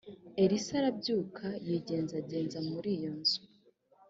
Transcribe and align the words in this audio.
elisa 0.43 0.73
arabyuka 0.79 1.45
yigenzagenza 1.67 2.57
muri 2.69 2.89
iyo 2.97 3.11
nzu 3.19 3.41